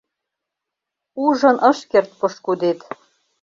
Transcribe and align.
Ужын 1.25 1.57
ыш 1.69 1.77
шкерт 1.83 2.09
пошкудет. 2.19 2.79